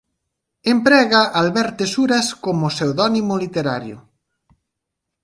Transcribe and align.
Emprega 0.73 1.21
Alberte 1.41 1.85
Suras 1.93 2.27
como 2.45 2.65
pseudónimo 2.77 3.33
literario. 3.43 3.97